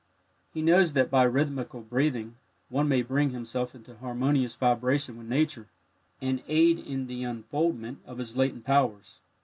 He 0.51 0.63
knows 0.63 0.93
that 0.93 1.11
by 1.11 1.21
rhythmical 1.25 1.81
breathing 1.81 2.35
one 2.69 2.87
may 2.89 3.03
bring 3.03 3.29
himself 3.29 3.75
into 3.75 3.95
harmonious 3.97 4.55
vibration 4.55 5.15
with 5.15 5.27
nature, 5.27 5.67
and 6.19 6.41
aid 6.47 6.79
in 6.79 7.05
the 7.05 7.23
unfoldment 7.23 7.99
of 8.07 8.17
his 8.17 8.35
latent 8.35 8.63
powers. 8.65 9.19